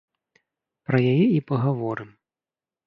[0.89, 2.09] Пра яе і пагаворым.